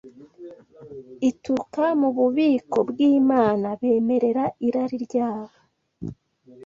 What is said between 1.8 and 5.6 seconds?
mu bubiko bw’Imana bemerera irari ryabo